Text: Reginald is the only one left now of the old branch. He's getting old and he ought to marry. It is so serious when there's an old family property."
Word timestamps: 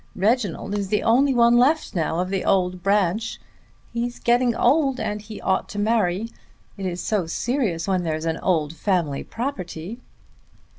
Reginald 0.15 0.75
is 0.75 0.87
the 0.87 1.03
only 1.03 1.31
one 1.31 1.57
left 1.59 1.93
now 1.93 2.17
of 2.19 2.31
the 2.31 2.43
old 2.43 2.81
branch. 2.81 3.39
He's 3.93 4.17
getting 4.17 4.55
old 4.55 4.99
and 4.99 5.21
he 5.21 5.39
ought 5.39 5.69
to 5.69 5.77
marry. 5.77 6.31
It 6.75 6.87
is 6.87 6.99
so 7.03 7.27
serious 7.27 7.87
when 7.87 8.01
there's 8.03 8.25
an 8.25 8.37
old 8.37 8.73
family 8.73 9.23
property." 9.23 9.99